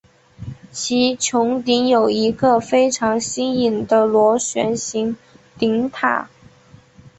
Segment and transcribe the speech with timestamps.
[0.71, 5.15] 其穹顶有一个非常新颖的螺旋形
[5.59, 6.27] 顶塔。